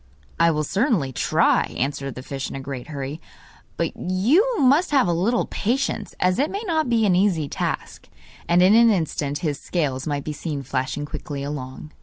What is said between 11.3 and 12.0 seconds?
along.